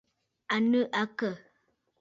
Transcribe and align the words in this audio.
À 0.53 0.57
nɨ̂ 0.69 0.81
àkə̀? 1.01 1.31